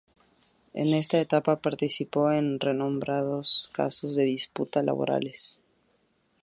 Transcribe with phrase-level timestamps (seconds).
[0.73, 5.61] En esta etapa participó en renombrados casos de disputas laborales.